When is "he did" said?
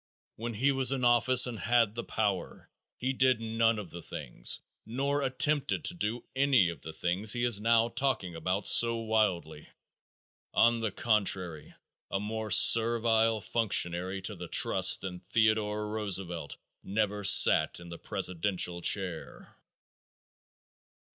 2.97-3.39